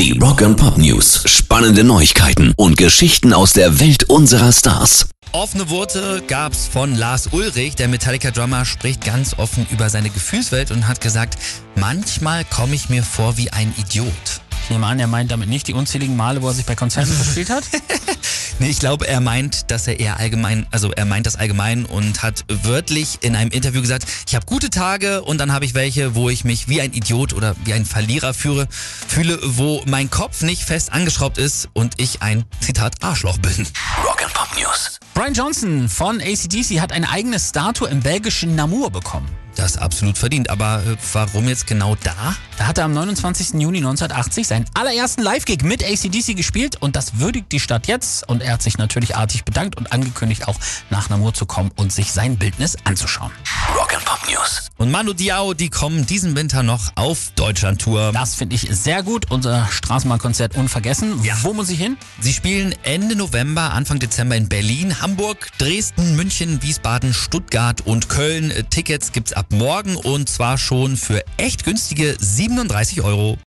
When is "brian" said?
35.14-35.34